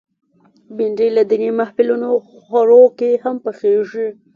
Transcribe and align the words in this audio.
بېنډۍ 0.75 1.09
له 1.17 1.23
دینی 1.29 1.49
محفلونو 1.59 2.09
خوړو 2.41 2.83
کې 2.97 3.09
هم 3.23 3.35
پخېږي 3.43 4.07